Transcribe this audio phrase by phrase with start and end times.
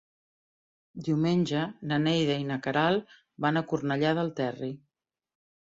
[1.07, 3.15] Diumenge na Neida i na Queralt
[3.47, 4.73] van a Cornellà del Terri.